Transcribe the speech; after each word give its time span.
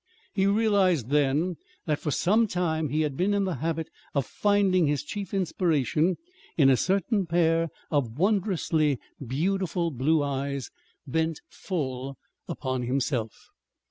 He 0.33 0.47
realized 0.47 1.11
then 1.11 1.57
that 1.85 1.99
for 1.99 2.09
some 2.09 2.47
time 2.47 2.89
he 2.89 3.01
had 3.01 3.15
been 3.15 3.35
in 3.35 3.43
the 3.45 3.57
habit 3.57 3.87
of 4.15 4.25
finding 4.25 4.87
his 4.87 5.03
chief 5.03 5.31
inspiration 5.31 6.17
in 6.57 6.71
a 6.71 6.75
certain 6.75 7.27
pair 7.27 7.67
of 7.91 8.17
wondrously 8.17 8.97
beautiful 9.23 9.91
blue 9.91 10.23
eyes 10.23 10.71
bent 11.05 11.41
full 11.49 12.17
upon 12.47 12.81
himself. 12.81 13.37